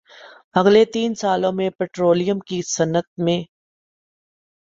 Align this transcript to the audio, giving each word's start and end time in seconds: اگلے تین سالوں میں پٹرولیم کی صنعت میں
اگلے 0.55 0.83
تین 0.85 1.13
سالوں 1.15 1.51
میں 1.51 1.69
پٹرولیم 1.69 2.39
کی 2.39 2.61
صنعت 2.67 3.07
میں 3.17 3.39